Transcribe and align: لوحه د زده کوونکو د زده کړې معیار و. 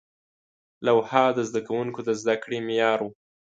لوحه 0.85 1.25
د 1.37 1.39
زده 1.49 1.61
کوونکو 1.67 1.99
د 2.07 2.09
زده 2.21 2.35
کړې 2.43 2.57
معیار 2.67 2.99
و. 3.03 3.07